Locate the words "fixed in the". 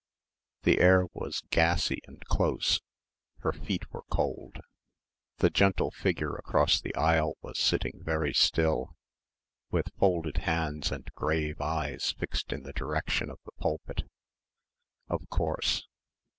12.17-12.73